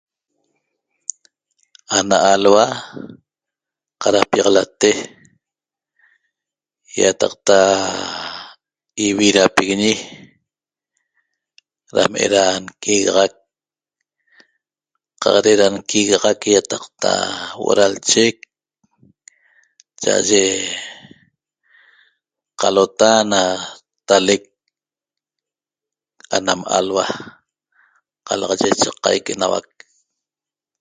Ana 1.97 2.17
alhua 2.33 2.65
qadapiaxalate 4.01 4.91
ýataqta 6.99 7.57
ividapiguiñi 9.07 9.93
dam 11.95 12.11
eda 12.25 12.43
nquigaxac 12.63 13.33
qaq 15.21 15.35
de'eda 15.45 15.67
nquigaxac 15.77 16.39
ýataqta 16.53 17.09
huo'o 17.57 17.73
da 17.79 17.85
lchec 17.93 18.35
cha'aye 20.01 20.43
qalota 22.59 23.11
na 23.31 23.41
talec 24.07 24.43
anam 26.37 26.59
alhua 26.77 27.05
qalaxaye 28.27 28.75
chaqaic 28.81 29.25
enauac 29.33 29.67